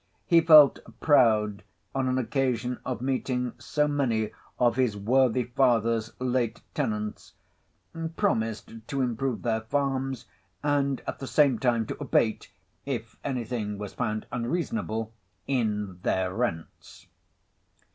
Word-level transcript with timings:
He 0.25 0.41
felt 0.41 0.79
proud 0.99 1.61
on 1.93 2.07
an 2.07 2.17
occasion 2.17 2.79
of 2.83 3.01
meeting 3.03 3.53
so 3.59 3.87
many 3.87 4.31
of 4.57 4.75
his 4.75 4.97
worthy 4.97 5.43
father's 5.43 6.11
late 6.19 6.59
tenants, 6.73 7.33
promised 8.15 8.73
to 8.87 9.01
improve 9.03 9.43
their 9.43 9.61
farms, 9.61 10.25
and 10.63 11.03
at 11.05 11.19
the 11.19 11.27
same 11.27 11.59
time 11.59 11.85
to 11.85 11.97
abate 12.01 12.51
(if 12.83 13.15
any 13.23 13.45
thing 13.45 13.77
was 13.77 13.93
found 13.93 14.25
unreasonable) 14.31 15.13
in 15.45 15.99
their 16.01 16.33
rents. 16.33 17.05